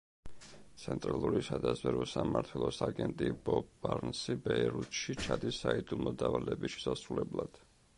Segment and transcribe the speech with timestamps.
[0.83, 7.67] ცენტრალური სადაზვერვო სამმართველოს აგენტი ბობ ბარნსი ბეირუთში ჩადის საიდუმლო დავალების შესასრულებლად.